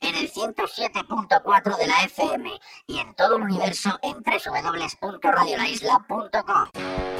[0.00, 2.50] En el 107.4 de la FM
[2.86, 7.13] y en todo el universo en www.radiolaisla.com.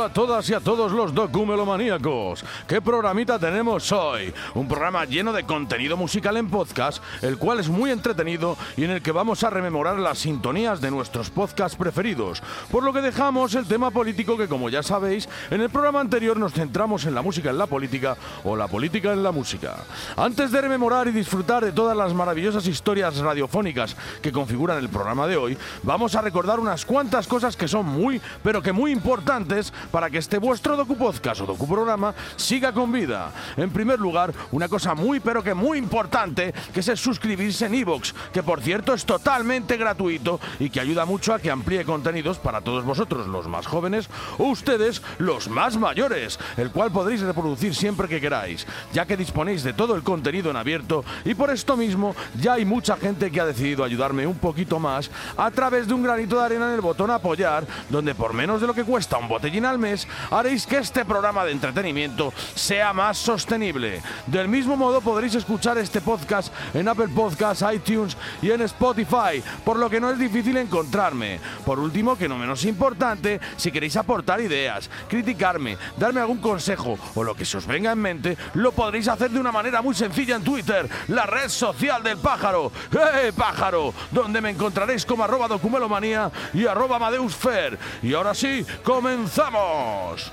[0.00, 2.42] Hola a todas y a todos los documelomaníacos.
[2.66, 4.32] ¿Qué programita tenemos hoy?
[4.54, 8.92] Un programa lleno de contenido musical en podcast, el cual es muy entretenido y en
[8.92, 12.42] el que vamos a rememorar las sintonías de nuestros podcasts preferidos.
[12.70, 16.38] Por lo que dejamos el tema político que como ya sabéis, en el programa anterior
[16.38, 19.84] nos centramos en la música en la política o la política en la música.
[20.16, 25.26] Antes de rememorar y disfrutar de todas las maravillosas historias radiofónicas que configuran el programa
[25.26, 29.74] de hoy, vamos a recordar unas cuantas cosas que son muy, pero que muy importantes
[29.90, 33.32] para que este vuestro docupodcast o docuprograma siga con vida.
[33.56, 38.12] En primer lugar, una cosa muy pero que muy importante, que es suscribirse en iVoox,
[38.32, 42.60] que por cierto es totalmente gratuito y que ayuda mucho a que amplíe contenidos para
[42.60, 48.20] todos vosotros, los más jóvenes, ustedes, los más mayores, el cual podréis reproducir siempre que
[48.20, 52.54] queráis, ya que disponéis de todo el contenido en abierto y por esto mismo ya
[52.54, 56.36] hay mucha gente que ha decidido ayudarme un poquito más a través de un granito
[56.36, 59.64] de arena en el botón apoyar, donde por menos de lo que cuesta un botellín
[59.64, 64.02] al mes, haréis que este programa de entretenimiento sea más sostenible.
[64.26, 69.78] Del mismo modo podréis escuchar este podcast en Apple Podcasts, iTunes y en Spotify, por
[69.78, 71.40] lo que no es difícil encontrarme.
[71.64, 77.24] Por último, que no menos importante, si queréis aportar ideas, criticarme, darme algún consejo o
[77.24, 80.36] lo que se os venga en mente, lo podréis hacer de una manera muy sencilla
[80.36, 82.70] en Twitter, la red social del pájaro.
[82.92, 83.94] ¡Eh, pájaro!
[84.10, 87.78] Donde me encontraréis como arroba documelomanía y arroba Amadeusfer.
[88.02, 89.69] Y ahora sí, comenzamos.
[89.70, 90.32] ¡Vamos!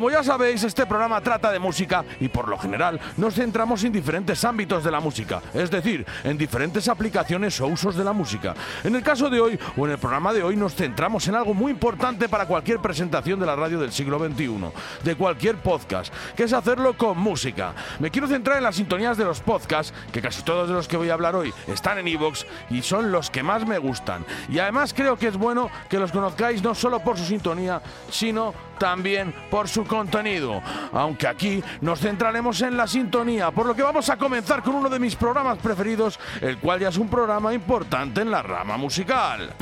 [0.00, 3.92] Como ya sabéis, este programa trata de música y por lo general nos centramos en
[3.92, 8.54] diferentes ámbitos de la música, es decir, en diferentes aplicaciones o usos de la música.
[8.82, 11.52] En el caso de hoy, o en el programa de hoy, nos centramos en algo
[11.52, 14.72] muy importante para cualquier presentación de la radio del siglo XXI,
[15.04, 17.74] de cualquier podcast, que es hacerlo con música.
[17.98, 20.96] Me quiero centrar en las sintonías de los podcasts, que casi todos de los que
[20.96, 24.24] voy a hablar hoy están en iVoox y son los que más me gustan.
[24.48, 28.69] Y además creo que es bueno que los conozcáis no solo por su sintonía, sino
[28.80, 30.60] también por su contenido.
[30.92, 34.88] Aunque aquí nos centraremos en la sintonía, por lo que vamos a comenzar con uno
[34.88, 39.54] de mis programas preferidos, el cual ya es un programa importante en la rama musical.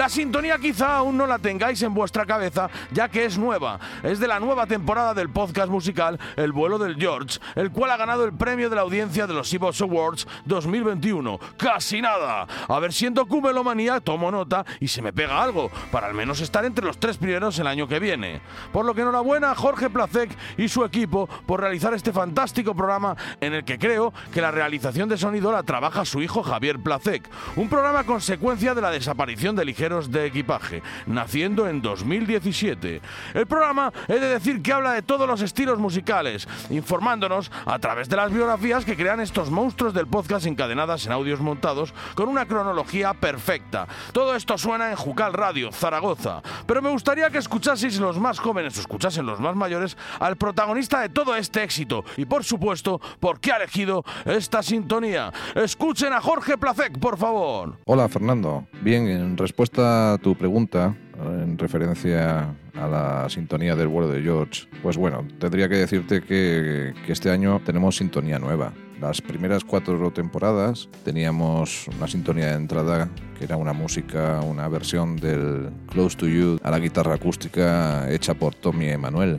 [0.00, 3.78] La sintonía quizá aún no la tengáis en vuestra cabeza, ya que es nueva.
[4.02, 7.98] Es de la nueva temporada del podcast musical El vuelo del George, el cual ha
[7.98, 11.38] ganado el premio de la audiencia de los Evox Awards 2021.
[11.58, 12.46] ¡Casi nada!
[12.66, 16.40] A ver si en Documelomanía tomo nota y se me pega algo, para al menos
[16.40, 18.40] estar entre los tres primeros el año que viene.
[18.72, 23.18] Por lo que enhorabuena a Jorge Placek y su equipo por realizar este fantástico programa
[23.42, 27.28] en el que creo que la realización de sonido la trabaja su hijo Javier Placek.
[27.56, 33.00] Un programa consecuencia de la desaparición de de equipaje, naciendo en 2017.
[33.34, 38.08] El programa, he de decir que habla de todos los estilos musicales, informándonos a través
[38.08, 42.46] de las biografías que crean estos monstruos del podcast encadenadas en audios montados con una
[42.46, 43.88] cronología perfecta.
[44.12, 46.40] Todo esto suena en Jucal Radio, Zaragoza.
[46.66, 51.00] Pero me gustaría que escuchaseis los más jóvenes o escuchasen los más mayores al protagonista
[51.00, 55.32] de todo este éxito y por supuesto, por qué ha elegido esta sintonía.
[55.54, 57.76] Escuchen a Jorge Placek, por favor.
[57.86, 58.66] Hola Fernando.
[58.82, 59.79] Bien, en respuesta
[60.22, 60.94] tu pregunta,
[61.24, 66.94] en referencia a la sintonía del vuelo de George, pues bueno, tendría que decirte que,
[67.04, 68.72] que este año tenemos sintonía nueva.
[69.00, 75.16] Las primeras cuatro temporadas teníamos una sintonía de entrada que era una música, una versión
[75.16, 79.38] del Close to You a la guitarra acústica hecha por Tommy Emanuel.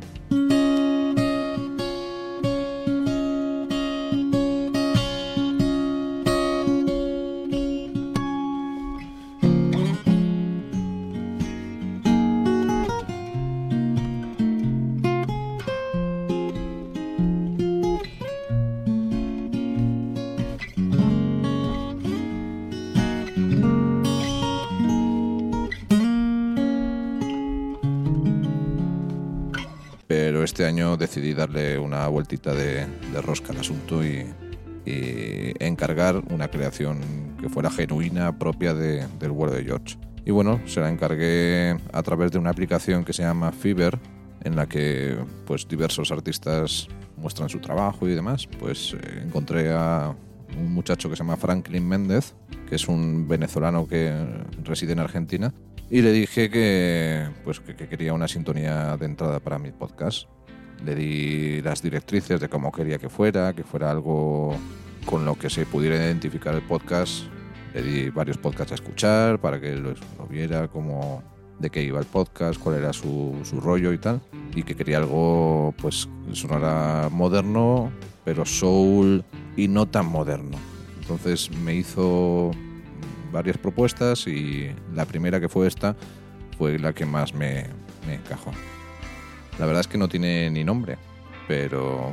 [31.02, 34.26] Decidí darle una vueltita de, de rosca al asunto y,
[34.86, 37.00] y encargar una creación
[37.42, 39.98] que fuera genuina, propia de- del vuelo de George.
[40.26, 44.00] Y bueno, se la encargué a través de una aplicación que se llama Fiverr,
[44.44, 46.88] en la que pues diversos artistas
[47.18, 48.48] muestran su trabajo y demás.
[48.60, 50.16] Pues eh, encontré a
[50.58, 52.34] un muchacho que se llama Franklin Méndez,
[52.70, 54.14] que es un venezolano que
[54.64, 55.54] reside en Argentina,
[55.90, 60.28] y le dije que, pues, que, que quería una sintonía de entrada para mi podcast.
[60.86, 64.56] Le di las directrices de cómo quería que fuera, que fuera algo
[65.06, 67.26] con lo que se pudiera identificar el podcast.
[67.74, 71.24] Le di varios podcasts a escuchar para que lo, lo viera, cómo,
[71.60, 74.22] de qué iba el podcast, cuál era su, su rollo y tal.
[74.56, 77.92] Y que quería algo, pues, sonara moderno,
[78.26, 79.24] pero soul
[79.56, 80.58] y no tan moderno.
[81.00, 82.52] Entonces me hizo
[83.32, 85.96] varias propuestas y la primera que fue esta
[86.58, 87.66] fue la que más me,
[88.06, 88.52] me encajó.
[89.60, 90.98] La verdad es que no tiene ni nombre,
[91.48, 92.12] pero,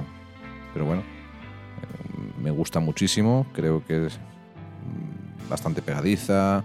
[0.73, 6.64] pero bueno, eh, me gusta muchísimo, creo que es mm, bastante pegadiza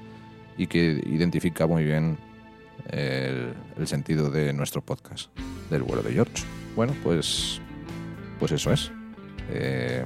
[0.58, 2.18] y que identifica muy bien
[2.90, 3.54] el,
[3.86, 5.30] sentido de nuestro podcast,
[5.70, 6.44] del vuelo de George.
[6.75, 7.62] Bueno, pues,
[8.40, 8.92] pues eso es.
[9.50, 10.06] Eh,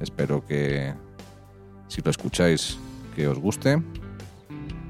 [0.00, 0.94] espero que
[1.88, 2.78] si lo escucháis
[3.14, 3.80] que os guste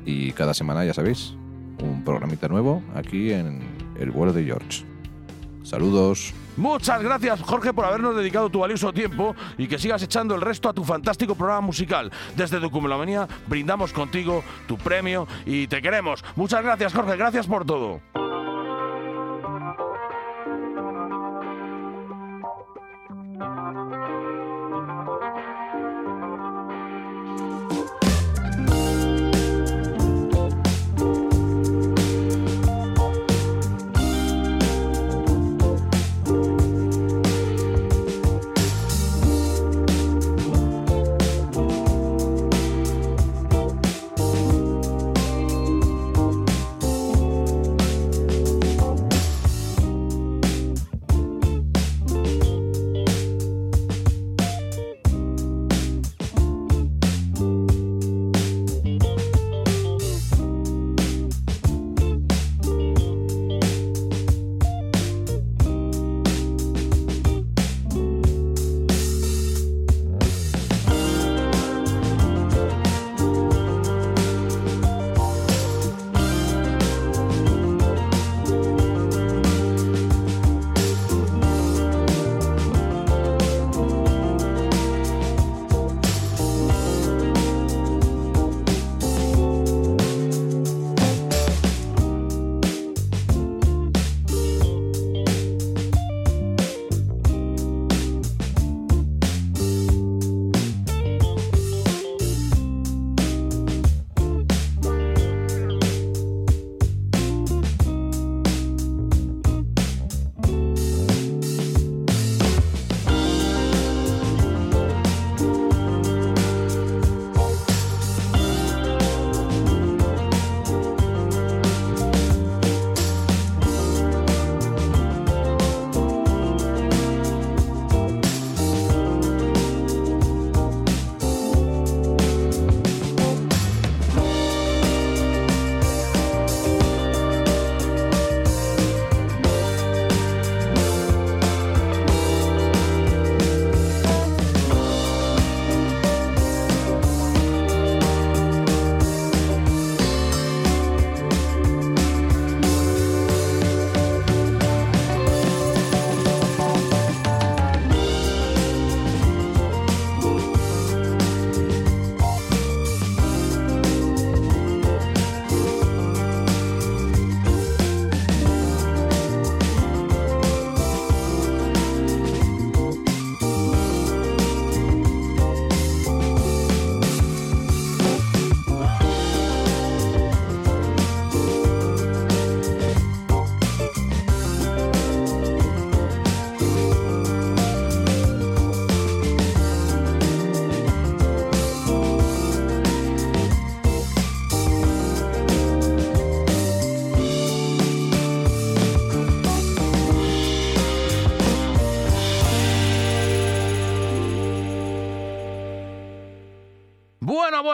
[0.06, 1.34] y cada semana ya sabéis
[1.82, 3.60] un programita nuevo aquí en
[3.98, 4.93] el vuelo de George.
[5.64, 6.32] Saludos.
[6.56, 10.68] Muchas gracias, Jorge, por habernos dedicado tu valioso tiempo y que sigas echando el resto
[10.68, 12.12] a tu fantástico programa musical.
[12.36, 16.22] Desde Documelomanía brindamos contigo tu premio y te queremos.
[16.36, 17.16] Muchas gracias, Jorge.
[17.16, 18.00] Gracias por todo.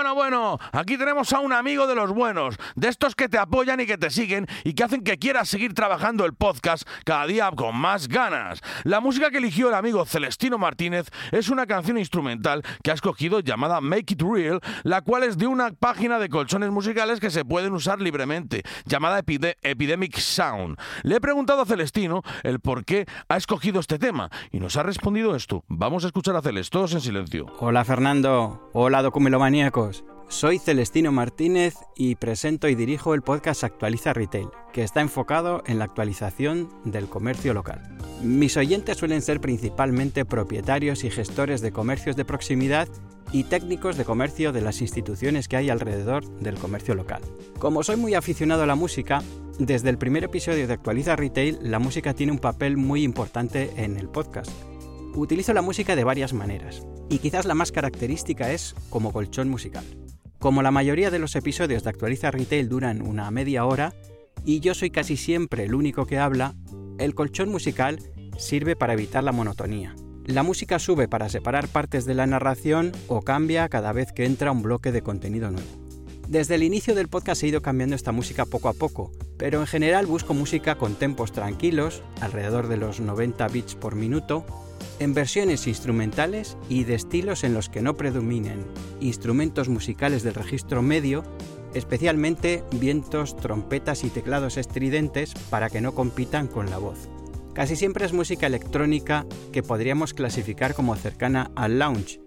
[0.00, 0.39] Bueno, bueno,
[0.72, 3.98] aquí tenemos a un amigo de los buenos, de estos que te apoyan y que
[3.98, 8.08] te siguen y que hacen que quieras seguir trabajando el podcast cada día con más
[8.08, 8.60] ganas.
[8.84, 13.40] La música que eligió el amigo Celestino Martínez es una canción instrumental que ha escogido
[13.40, 17.44] llamada Make It Real, la cual es de una página de colchones musicales que se
[17.44, 20.78] pueden usar libremente, llamada Epidemic Sound.
[21.02, 24.82] Le he preguntado a Celestino el por qué ha escogido este tema y nos ha
[24.82, 25.64] respondido esto.
[25.68, 27.46] Vamos a escuchar a Celestino, todos en silencio.
[27.58, 30.04] Hola Fernando, hola documelomaníacos.
[30.30, 35.80] Soy Celestino Martínez y presento y dirijo el podcast Actualiza Retail, que está enfocado en
[35.80, 37.82] la actualización del comercio local.
[38.22, 42.88] Mis oyentes suelen ser principalmente propietarios y gestores de comercios de proximidad
[43.32, 47.22] y técnicos de comercio de las instituciones que hay alrededor del comercio local.
[47.58, 49.24] Como soy muy aficionado a la música,
[49.58, 53.96] desde el primer episodio de Actualiza Retail, la música tiene un papel muy importante en
[53.96, 54.52] el podcast.
[55.16, 59.84] Utilizo la música de varias maneras, y quizás la más característica es como colchón musical.
[60.40, 63.92] Como la mayoría de los episodios de Actualiza Retail duran una media hora,
[64.42, 66.54] y yo soy casi siempre el único que habla,
[66.98, 68.00] el colchón musical
[68.38, 69.94] sirve para evitar la monotonía.
[70.24, 74.50] La música sube para separar partes de la narración o cambia cada vez que entra
[74.50, 75.68] un bloque de contenido nuevo.
[76.26, 79.66] Desde el inicio del podcast he ido cambiando esta música poco a poco, pero en
[79.66, 84.46] general busco música con tempos tranquilos, alrededor de los 90 bits por minuto,
[85.00, 88.66] en versiones instrumentales y de estilos en los que no predominen
[89.00, 91.24] instrumentos musicales del registro medio,
[91.74, 97.08] especialmente vientos, trompetas y teclados estridentes para que no compitan con la voz.
[97.54, 102.20] Casi siempre es música electrónica que podríamos clasificar como cercana al lounge,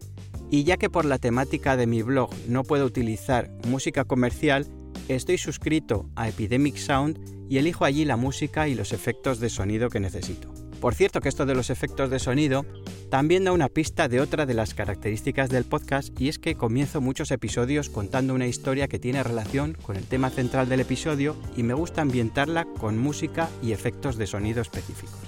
[0.49, 4.67] y ya que por la temática de mi blog no puedo utilizar música comercial,
[5.07, 9.89] estoy suscrito a Epidemic Sound y elijo allí la música y los efectos de sonido
[9.89, 10.52] que necesito.
[10.83, 12.65] Por cierto que esto de los efectos de sonido
[13.09, 16.99] también da una pista de otra de las características del podcast y es que comienzo
[16.99, 21.63] muchos episodios contando una historia que tiene relación con el tema central del episodio y
[21.63, 25.21] me gusta ambientarla con música y efectos de sonido específicos.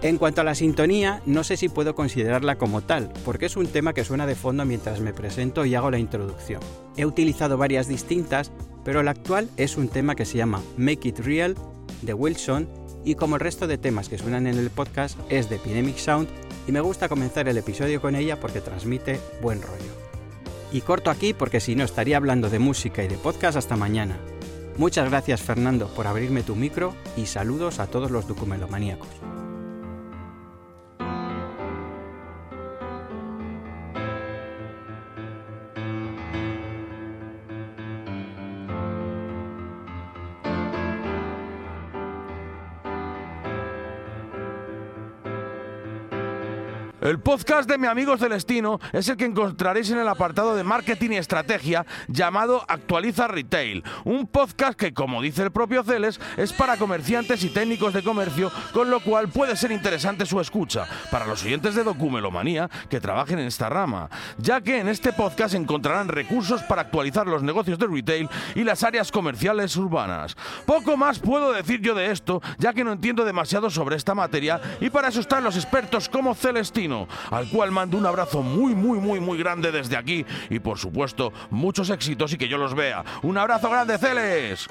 [0.00, 3.66] En cuanto a la sintonía, no sé si puedo considerarla como tal, porque es un
[3.66, 6.62] tema que suena de fondo mientras me presento y hago la introducción.
[6.96, 8.50] He utilizado varias distintas,
[8.82, 11.54] pero la actual es un tema que se llama Make It Real
[12.00, 15.56] de Wilson y como el resto de temas que suenan en el podcast es de
[15.56, 16.28] Epidemic Sound
[16.66, 19.92] y me gusta comenzar el episodio con ella porque transmite buen rollo.
[20.72, 24.18] Y corto aquí porque si no estaría hablando de música y de podcast hasta mañana.
[24.76, 29.08] Muchas gracias Fernando por abrirme tu micro y saludos a todos los documelomaníacos.
[47.10, 51.10] El podcast de mi amigo Celestino es el que encontraréis en el apartado de marketing
[51.10, 56.76] y estrategia llamado Actualiza Retail, un podcast que, como dice el propio Celes, es para
[56.76, 60.86] comerciantes y técnicos de comercio, con lo cual puede ser interesante su escucha.
[61.10, 65.54] Para los oyentes de Documelomanía que trabajen en esta rama, ya que en este podcast
[65.54, 70.36] encontrarán recursos para actualizar los negocios de retail y las áreas comerciales urbanas.
[70.64, 74.60] Poco más puedo decir yo de esto, ya que no entiendo demasiado sobre esta materia
[74.80, 76.99] y para eso están los expertos como Celestino
[77.30, 81.32] al cual mando un abrazo muy, muy, muy, muy grande desde aquí y por supuesto
[81.50, 83.04] muchos éxitos y que yo los vea.
[83.22, 84.66] Un abrazo grande, Celes.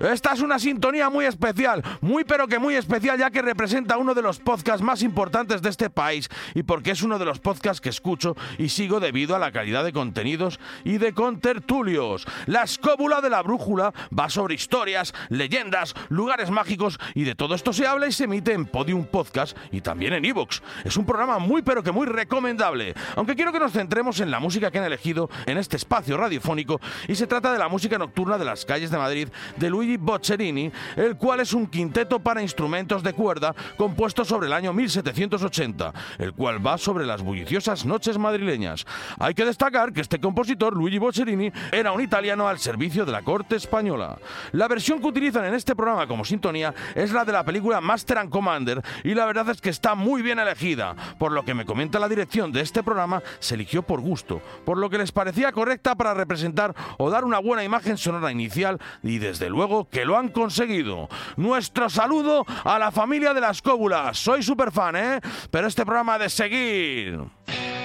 [0.00, 4.14] Esta es una sintonía muy especial, muy pero que muy especial ya que representa uno
[4.14, 7.80] de los podcasts más importantes de este país y porque es uno de los podcasts
[7.80, 12.26] que escucho y sigo debido a la calidad de contenidos y de contertulios.
[12.46, 17.72] La escóbula de la brújula va sobre historias, leyendas, lugares mágicos y de todo esto
[17.72, 20.62] se habla y se emite en Podium Podcast y también en Evox.
[20.84, 24.40] Es un programa muy pero que muy recomendable, aunque quiero que nos centremos en la
[24.40, 28.36] música que han elegido en este espacio radiofónico y se trata de la música nocturna
[28.36, 32.42] de las calles de Madrid de Luis Luigi Boccherini, el cual es un quinteto para
[32.42, 38.18] instrumentos de cuerda compuesto sobre el año 1780, el cual va sobre las bulliciosas noches
[38.18, 38.84] madrileñas.
[39.20, 43.22] Hay que destacar que este compositor, Luigi Boccherini, era un italiano al servicio de la
[43.22, 44.18] corte española.
[44.52, 48.18] La versión que utilizan en este programa como sintonía es la de la película Master
[48.18, 51.64] and Commander y la verdad es que está muy bien elegida, por lo que me
[51.64, 55.52] comenta la dirección de este programa se eligió por gusto, por lo que les parecía
[55.52, 60.16] correcta para representar o dar una buena imagen sonora inicial y desde luego que lo
[60.16, 61.08] han conseguido.
[61.36, 64.18] Nuestro saludo a la familia de las cóbulas.
[64.18, 65.20] Soy super fan, ¿eh?
[65.50, 67.75] Pero este programa de seguir.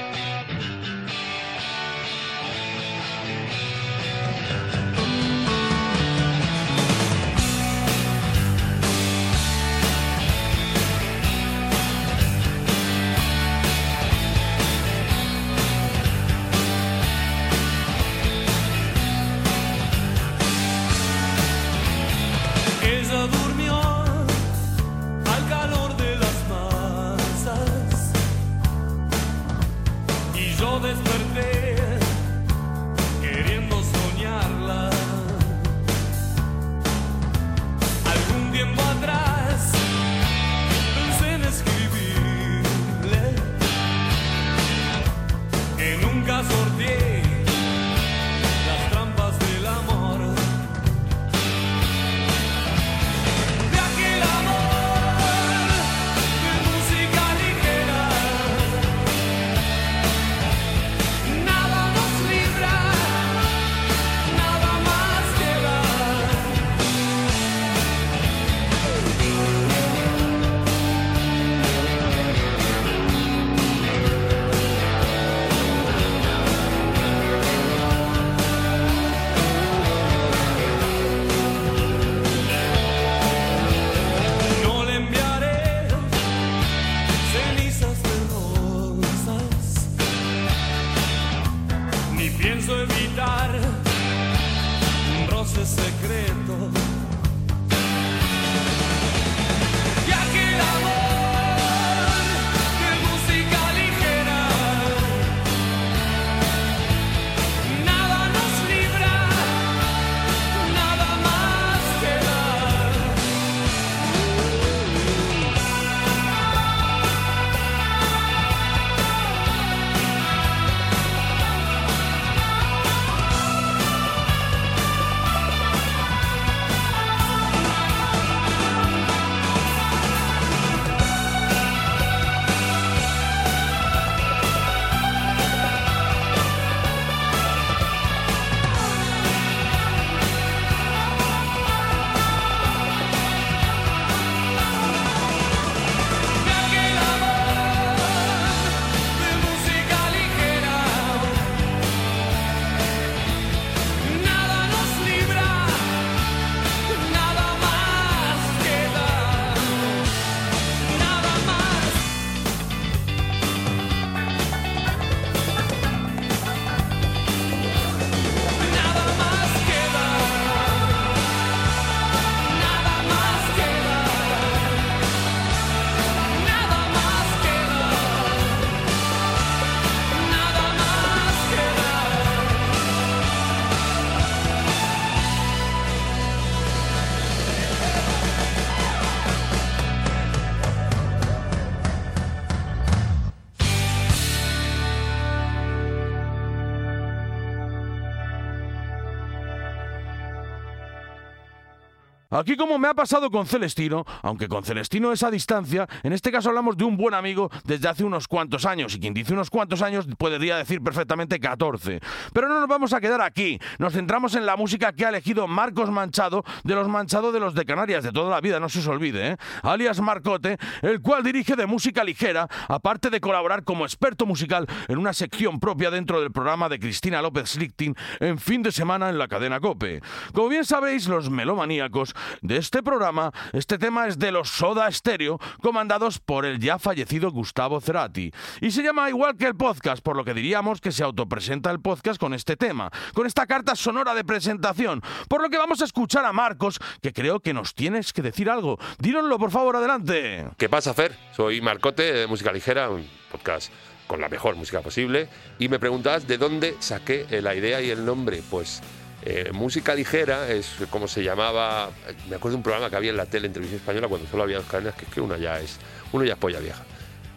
[202.31, 206.31] Aquí como me ha pasado con Celestino, aunque con Celestino es a distancia, en este
[206.31, 209.49] caso hablamos de un buen amigo desde hace unos cuantos años, y quien dice unos
[209.49, 211.99] cuantos años podría decir perfectamente 14.
[212.31, 215.45] Pero no nos vamos a quedar aquí, nos centramos en la música que ha elegido
[215.49, 218.79] Marcos Manchado, de los Manchado de los de Canarias, de toda la vida, no se
[218.79, 219.37] os olvide, ¿eh?
[219.63, 224.97] alias Marcote, el cual dirige de música ligera, aparte de colaborar como experto musical en
[224.97, 229.17] una sección propia dentro del programa de Cristina López Lichting en fin de semana en
[229.17, 229.99] la cadena Cope.
[230.33, 235.39] Como bien sabréis, los melomaníacos de este programa, este tema es de los Soda Stereo,
[235.61, 238.31] comandados por el ya fallecido Gustavo Cerati.
[238.61, 241.79] Y se llama igual que el podcast, por lo que diríamos que se autopresenta el
[241.79, 245.01] podcast con este tema, con esta carta sonora de presentación.
[245.27, 248.49] Por lo que vamos a escuchar a Marcos, que creo que nos tienes que decir
[248.49, 248.77] algo.
[248.99, 250.47] Díronlo, por favor, adelante.
[250.57, 251.15] ¿Qué pasa, Fer?
[251.35, 253.71] Soy Marcote de Música Ligera, un podcast
[254.07, 255.29] con la mejor música posible.
[255.57, 258.43] Y me preguntabas de dónde saqué la idea y el nombre.
[258.49, 258.81] Pues
[259.23, 261.89] eh, música ligera es como se llamaba.
[262.29, 264.43] Me acuerdo de un programa que había en la tele en televisión española cuando solo
[264.43, 265.77] había dos cadenas, que es que una ya es,
[266.11, 266.83] uno ya es polla vieja.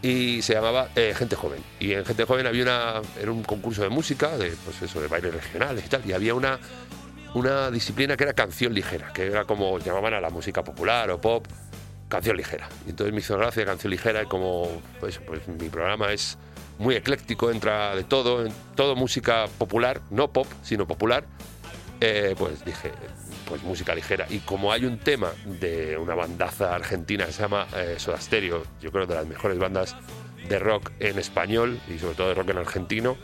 [0.01, 1.63] Y se llamaba eh, Gente Joven.
[1.81, 5.09] Y en Gente Joven había una, era un concurso de música, de, pues eso, de
[5.09, 6.03] bailes regionales y tal.
[6.07, 6.59] Y había una,
[7.35, 11.21] una disciplina que era canción ligera, que era como llamaban a la música popular o
[11.21, 11.47] pop,
[12.09, 12.69] canción ligera.
[12.87, 16.39] Y entonces me hizo gracia canción ligera y como, pues, pues mi programa es
[16.79, 21.25] muy ecléctico, entra de todo, en todo música popular, no pop, sino popular,
[22.05, 22.93] eh, pues dije,
[23.47, 24.27] pues música ligera.
[24.29, 28.63] Y como hay un tema de una bandaza argentina que se llama eh, Soda Stereo,
[28.81, 29.97] yo creo de las mejores bandas
[30.49, 33.17] de rock en español y sobre todo de rock en argentino,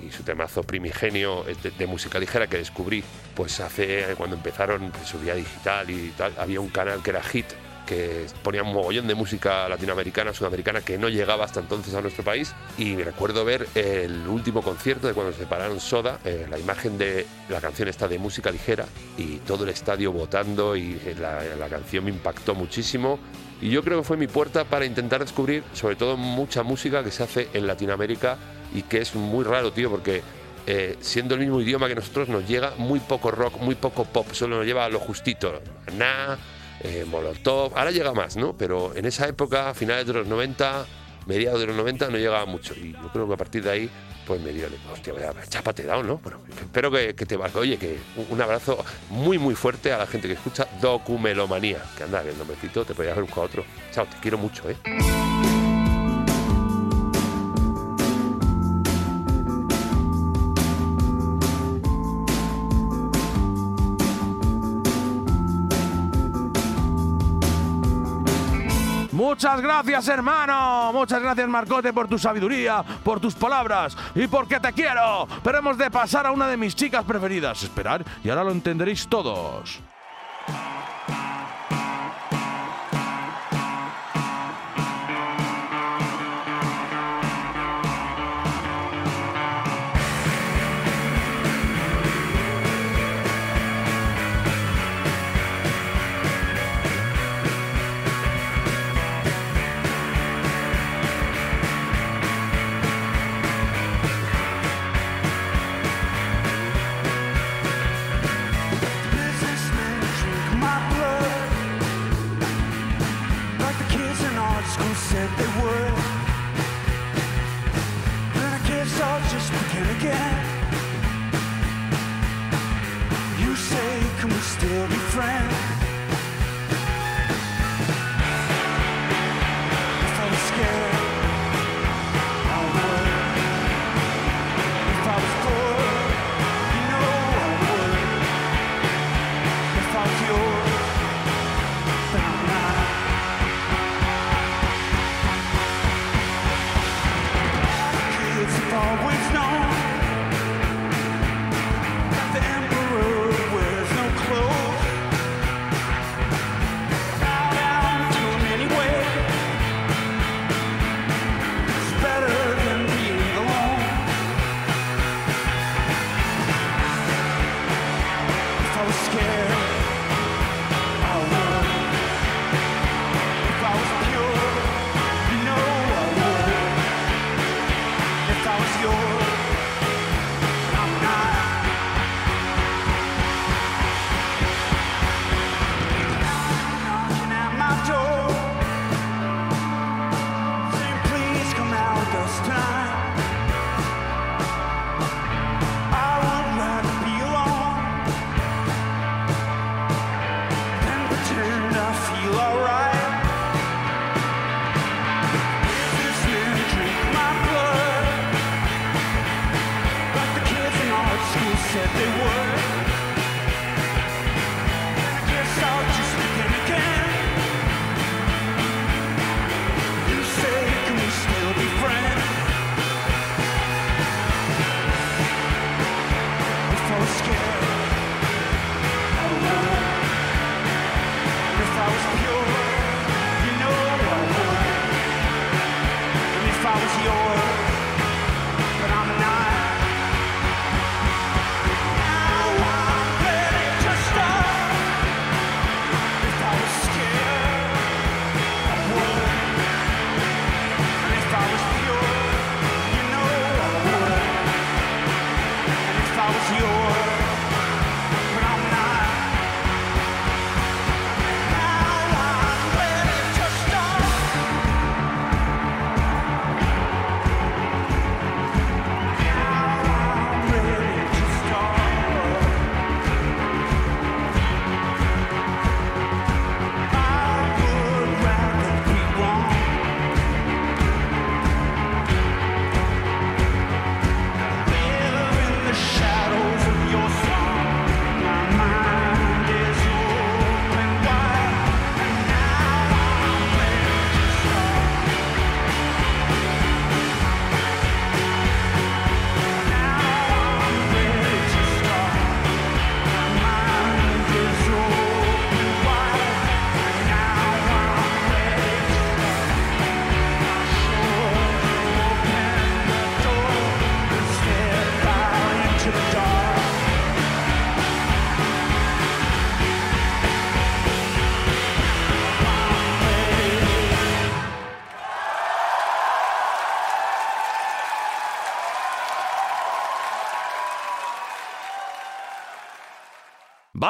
[0.00, 3.04] y su temazo primigenio de, música ligera que descubrí
[3.34, 7.22] pues hace cuando empezaron pues, su vida digital y tal había un canal que era
[7.22, 7.46] Hit
[7.86, 12.24] que ponía un mogollón de música latinoamericana, sudamericana que no llegaba hasta entonces a nuestro
[12.24, 12.54] país.
[12.78, 16.98] Y me recuerdo ver el último concierto de cuando se separaron Soda, eh, la imagen
[16.98, 21.68] de la canción está de música ligera y todo el estadio votando y la, la
[21.68, 23.18] canción me impactó muchísimo.
[23.60, 27.12] Y yo creo que fue mi puerta para intentar descubrir, sobre todo, mucha música que
[27.12, 28.36] se hace en Latinoamérica
[28.74, 30.22] y que es muy raro, tío, porque
[30.66, 34.26] eh, siendo el mismo idioma que nosotros, nos llega muy poco rock, muy poco pop,
[34.32, 35.60] solo nos lleva a lo justito.
[35.96, 36.36] Nah,
[36.84, 38.56] eh, Molotov, ahora llega más, ¿no?
[38.56, 40.86] Pero en esa época, a finales de los 90,
[41.26, 42.74] mediados de los 90, no llegaba mucho.
[42.74, 43.90] Y yo creo que a partir de ahí,
[44.26, 45.14] pues me dio, hostia,
[45.48, 46.18] chápate down, ¿no?
[46.18, 47.60] Bueno, espero que, te valga.
[47.60, 51.82] Oye, que un abrazo muy, muy fuerte a la gente que escucha Documelomanía.
[51.96, 53.64] Que anda, que el nombrecito te podría haber buscado otro.
[53.92, 54.76] Chao, te quiero mucho, ¿eh?
[69.32, 70.92] Muchas gracias, hermano.
[70.92, 75.26] Muchas gracias, Marcote, por tu sabiduría, por tus palabras y porque te quiero.
[75.42, 77.62] Pero hemos de pasar a una de mis chicas preferidas.
[77.62, 79.80] Esperar y ahora lo entenderéis todos.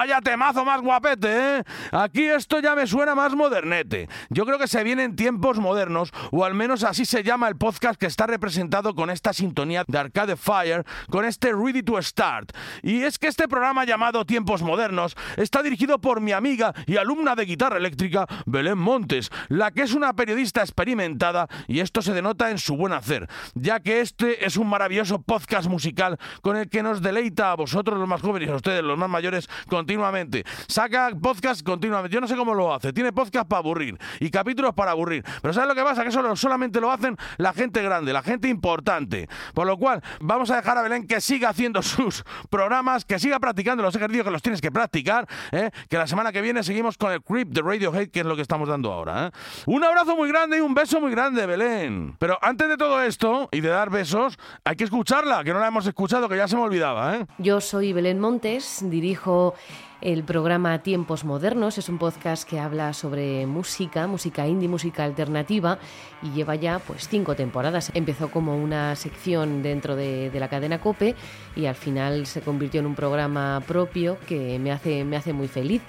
[0.03, 1.65] Vaya temazo más guapete, ¿eh?
[1.93, 4.09] Aquí esto ya me suena más modernete.
[4.31, 8.01] Yo creo que se vienen tiempos modernos, o al menos así se llama el podcast
[8.01, 12.51] que está representado con esta sintonía de Arcade Fire, con este Ready to Start.
[12.83, 17.37] Y es que este programa llamado Tiempos Modernos está dirigido por mi amiga y alumna
[17.37, 22.51] de guitarra eléctrica, Belén Montes, la que es una periodista experimentada y esto se denota
[22.51, 26.83] en su buen hacer, ya que este es un maravilloso podcast musical con el que
[26.83, 29.49] nos deleita a vosotros los más jóvenes y a ustedes los más mayores
[29.93, 30.45] continuamente.
[30.69, 32.15] Saca podcast continuamente.
[32.15, 32.93] Yo no sé cómo lo hace.
[32.93, 35.25] Tiene podcast para aburrir y capítulos para aburrir.
[35.41, 36.03] Pero ¿sabes lo que pasa?
[36.03, 39.29] Que eso solamente lo hacen la gente grande, la gente importante.
[39.55, 43.39] Por lo cual, vamos a dejar a Belén que siga haciendo sus programas, que siga
[43.39, 45.71] practicando los ejercicios que los tienes que practicar, ¿eh?
[45.89, 48.43] que la semana que viene seguimos con el Creep de Radiohead, que es lo que
[48.43, 49.27] estamos dando ahora.
[49.27, 49.31] ¿eh?
[49.67, 52.17] Un abrazo muy grande y un beso muy grande, Belén.
[52.19, 55.69] Pero antes de todo esto y de dar besos, hay que escucharla, que no la
[55.69, 57.17] hemos escuchado, que ya se me olvidaba.
[57.17, 57.27] ¿eh?
[57.39, 59.55] Yo soy Belén Montes, dirijo
[60.03, 61.79] el programa Tiempos Modernos.
[61.79, 65.79] Es un podcast que habla sobre música, música indie, música alternativa
[66.23, 67.93] y lleva ya pues cinco temporadas.
[67.95, 71.15] Empezó como una sección dentro de, la cadena Cope
[71.55, 75.49] y al final se convirtió en un programa propio que me hace, me hace muy
[75.49, 75.83] feliz.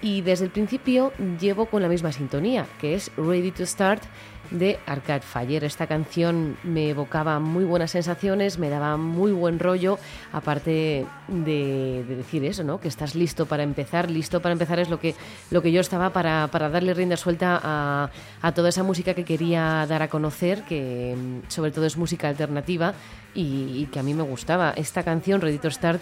[0.00, 4.02] Y desde el principio llevo con la misma sintonía, que es Ready to Start
[4.50, 5.64] de Arcade Fire.
[5.64, 9.98] Esta canción me evocaba muy buenas sensaciones, me daba muy buen rollo,
[10.32, 12.80] aparte de, de decir eso, ¿no?
[12.80, 14.10] Que estás listo para empezar.
[14.10, 15.14] Listo para empezar es lo que,
[15.50, 18.10] lo que yo estaba para, para darle rienda suelta a,
[18.42, 22.28] a toda esa música que quería dar a conocer, que mm, sobre todo es música
[22.28, 22.94] alternativa
[23.34, 24.72] y, y que a mí me gustaba.
[24.76, 26.00] Esta canción, Ready to Start,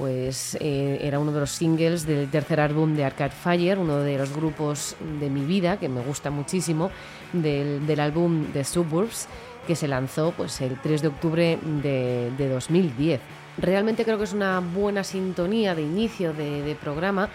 [0.00, 4.16] pues eh, era uno de los singles del tercer álbum de Arcade Fire, uno de
[4.16, 6.90] los grupos de mi vida que me gusta muchísimo,
[7.34, 9.28] del, del álbum The Suburbs,
[9.66, 13.20] que se lanzó pues, el 3 de octubre de, de 2010.
[13.58, 17.28] Realmente creo que es una buena sintonía de inicio de programa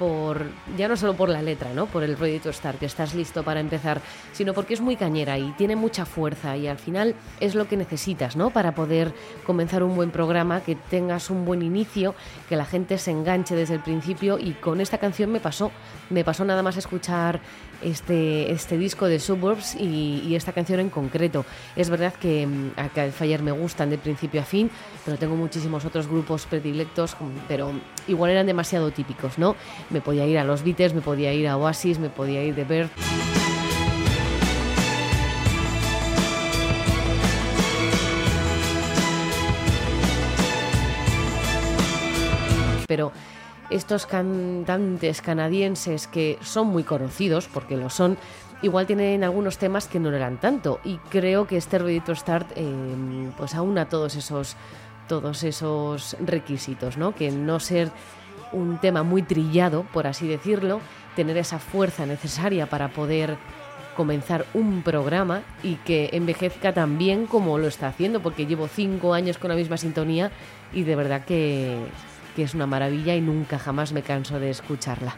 [0.00, 0.46] por
[0.78, 1.84] ya no solo por la letra, ¿no?
[1.84, 4.00] Por el Ready to Start, que estás listo para empezar,
[4.32, 7.76] sino porque es muy cañera y tiene mucha fuerza y al final es lo que
[7.76, 8.48] necesitas, ¿no?
[8.48, 9.12] Para poder
[9.44, 12.14] comenzar un buen programa, que tengas un buen inicio,
[12.48, 15.70] que la gente se enganche desde el principio y con esta canción me pasó,
[16.08, 17.40] me pasó nada más escuchar
[17.82, 21.44] este, este disco de Suburbs y, esta canción en concreto.
[21.76, 24.70] Es verdad que mm, Arcade Fire me gustan de principio a fin,
[25.04, 27.16] pero tengo muchísimos otros grupos predilectos,
[27.48, 27.72] pero
[28.08, 29.56] igual eran demasiado típicos, ¿no?
[29.90, 32.64] Me podía ir a los Beatles, me podía ir a Oasis, me podía ir de
[32.64, 32.90] Bird.
[42.86, 43.12] Pero
[43.70, 48.18] estos cantantes canadienses que son muy conocidos, porque lo son,
[48.62, 50.80] igual tienen algunos temas que no lo eran tanto.
[50.84, 54.56] Y creo que este Ready Start eh, pues aúna todos esos,
[55.08, 57.14] todos esos requisitos, ¿no?
[57.14, 57.90] Que no ser
[58.52, 60.80] un tema muy trillado, por así decirlo,
[61.14, 63.36] tener esa fuerza necesaria para poder
[63.96, 69.14] comenzar un programa y que envejezca tan bien como lo está haciendo, porque llevo cinco
[69.14, 70.30] años con la misma sintonía
[70.72, 71.76] y de verdad que,
[72.34, 75.16] que es una maravilla y nunca jamás me canso de escucharla.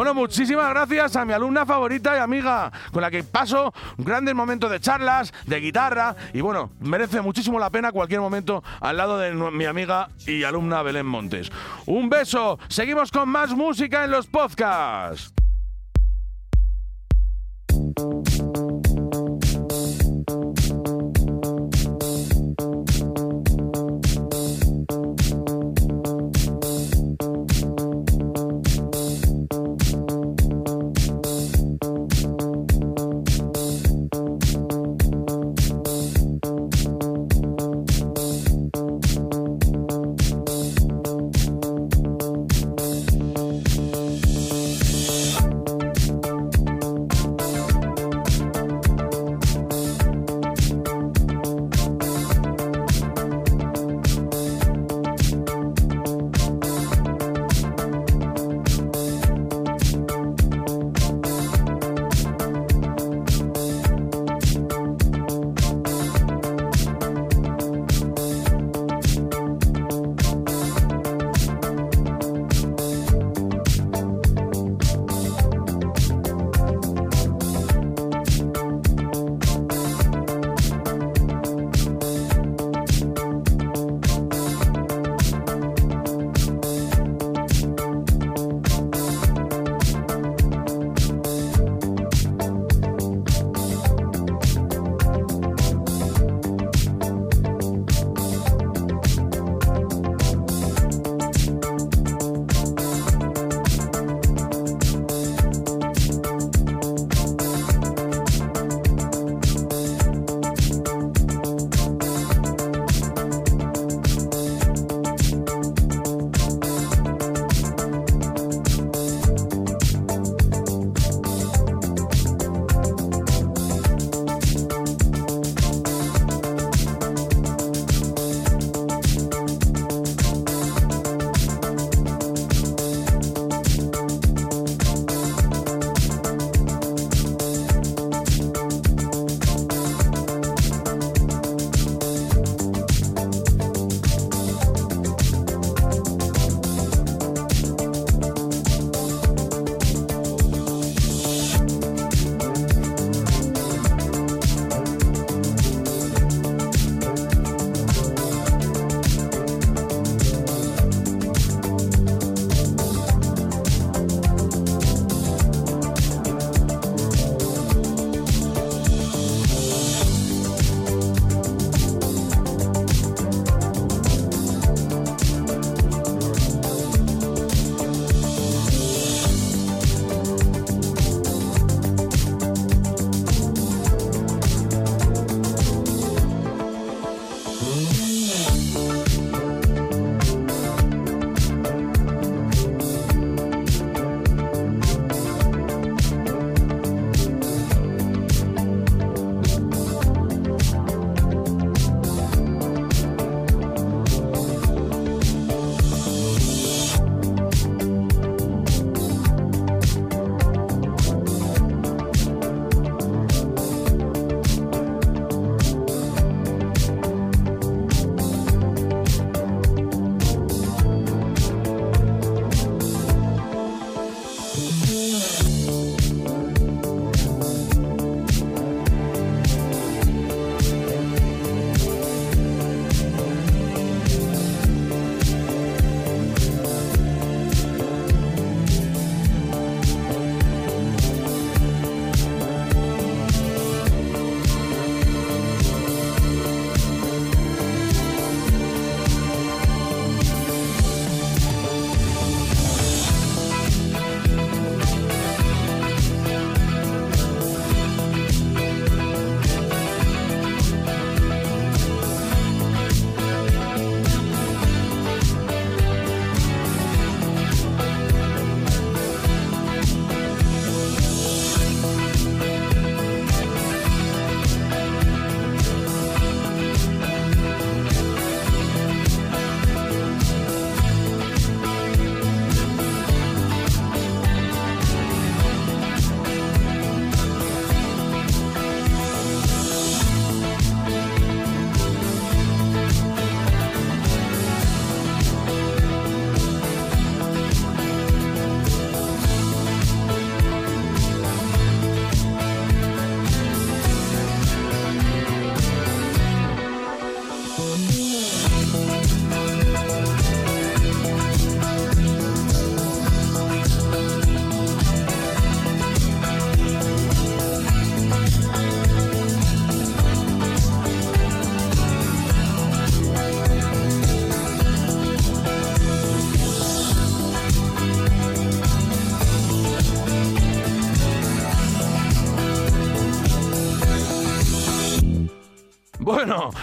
[0.00, 4.70] Bueno, muchísimas gracias a mi alumna favorita y amiga, con la que paso grandes momentos
[4.70, 9.34] de charlas, de guitarra, y bueno, merece muchísimo la pena cualquier momento al lado de
[9.34, 11.52] mi amiga y alumna Belén Montes.
[11.84, 15.34] Un beso, seguimos con más música en los podcasts.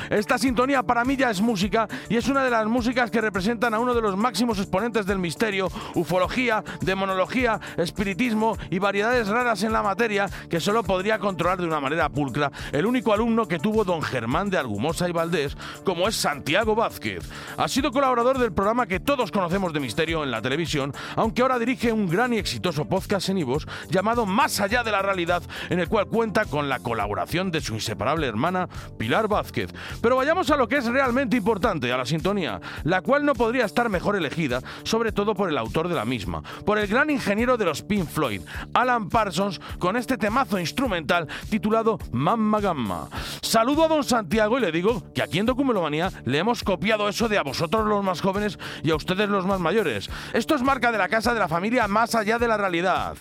[0.10, 3.74] Esta sintonía para mí ya es música y es una de las músicas que representan
[3.74, 9.74] a uno de los máximos exponentes del misterio, ufología, demonología, espiritismo y variedades raras en
[9.74, 13.84] la materia que solo podría controlar de una manera pulcra el único alumno que tuvo
[13.84, 17.30] don Germán de Argumosa y Valdés, como es Santiago Vázquez.
[17.58, 21.60] Ha sido colaborador del programa que todos conocemos de misterio en la televisión, aunque ahora
[21.60, 25.80] dirige un gran y exitoso podcast en Ivos llamado Más allá de la realidad, en
[25.80, 29.74] el cual cuenta con la colaboración de su inseparable hermana Pilar Vázquez.
[30.02, 33.66] Pero vayamos a lo que es realmente importante, a la sintonía, la cual no podría
[33.66, 37.58] estar mejor elegida, sobre todo por el autor de la misma, por el gran ingeniero
[37.58, 38.42] de los Pink Floyd,
[38.74, 43.10] Alan Parsons, con este temazo instrumental titulado Mamma Gamma.
[43.42, 47.28] Saludo a don Santiago y le digo que aquí en Documelomanía le hemos copiado eso
[47.28, 50.10] de a vosotros los más jóvenes y a ustedes los más mayores.
[50.34, 53.16] Esto es marca de la casa de la familia más allá de la realidad.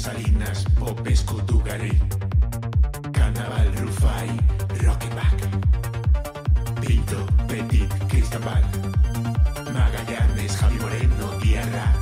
[0.00, 2.00] Salinas Popescu Dugaril
[3.12, 4.28] Carnaval Rufai
[4.80, 5.38] Rocketback
[6.80, 8.64] Pinto Petit Cristobal
[9.74, 11.92] Magallanes Javi Moreno Tierra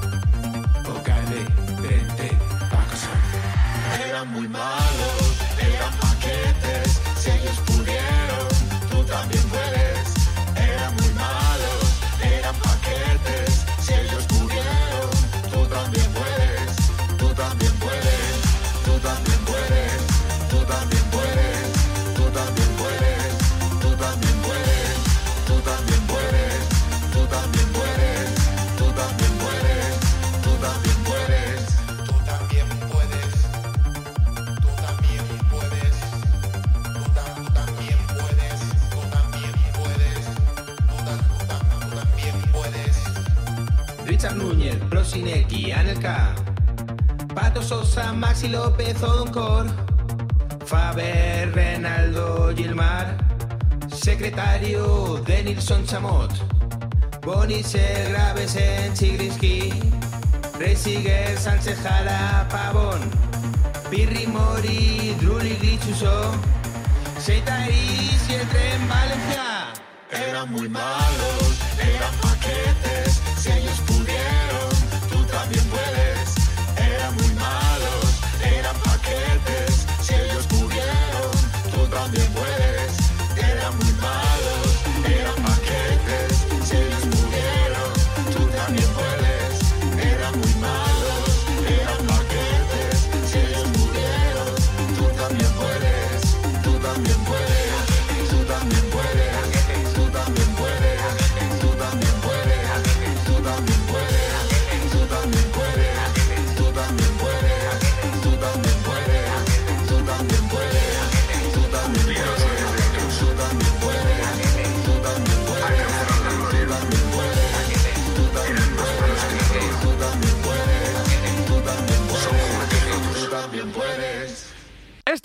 [0.86, 1.42] Ocade
[1.82, 2.28] Trente
[2.70, 3.30] Paco Sanz
[4.06, 7.00] Eran muy malos, eran paquetes.
[7.16, 8.46] Si ellos pudieron,
[8.90, 9.37] tú también
[48.38, 49.66] Maxi López, Odoncor,
[50.64, 53.16] Faber, Renaldo, Gilmar,
[53.90, 56.47] Secretario, Denilson Chamot,
[57.28, 59.70] Bonice, Graves, en Chigrinsky,
[60.58, 63.00] Reisiger, Sánchez Jara, Pavón,
[63.90, 66.32] Pirri Mori, Druli Glichuso,
[67.20, 69.74] Seitaris y el tren Valencia.
[70.10, 73.20] Eran muy malos, eran paquetes.
[73.36, 74.70] Si ellos pudieron,
[75.10, 75.77] tú también puedes.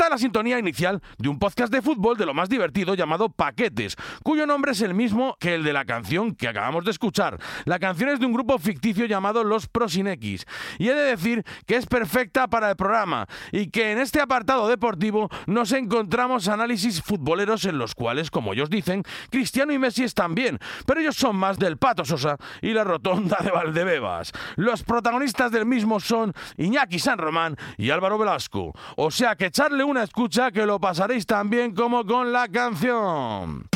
[0.04, 3.30] Esta es la sintonía inicial de un podcast de fútbol de lo más divertido llamado
[3.30, 7.40] Paquetes, cuyo nombre es el mismo que el de la canción que acabamos de escuchar.
[7.64, 10.46] La canción es de un grupo ficticio llamado Los Prosinekis,
[10.78, 14.68] y he de decir que es perfecta para el programa, y que en este apartado
[14.68, 20.36] deportivo nos encontramos análisis futboleros en los cuales, como ellos dicen, Cristiano y Messi están
[20.36, 24.34] bien, pero ellos son más del Pato Sosa y la Rotonda de Valdebebas.
[24.58, 28.74] Los protagonistas del mismo son Iñaki San Román y Álvaro Velasco.
[28.98, 33.73] O sea que echarle una escucha que lo pasaréis tan bien como con la canción.